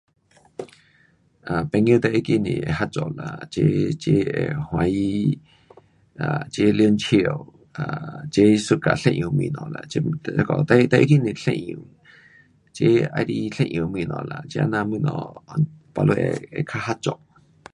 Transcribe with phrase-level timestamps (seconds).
[1.41, 5.39] 啊，朋友最要紧是会合作啦，齐，齐会欢喜
[6.19, 7.13] ，um 齐玩笑
[7.75, 9.77] ，um 齐 suka 一样的东西啦。
[9.91, 9.93] 这
[10.37, 10.51] 那个
[10.87, 11.79] 就要紧是一样
[12.73, 14.33] 齐喜欢一样的东西啦。
[14.49, 16.21] 这那样东西 baru 会，
[16.51, 17.07] 会较合作。